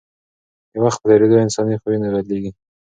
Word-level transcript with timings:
د 0.71 0.73
وخت 0.83 0.99
په 1.01 1.07
تېرېدو 1.11 1.41
انساني 1.45 1.75
خویونه 1.81 2.07
بدلېږي. 2.15 2.51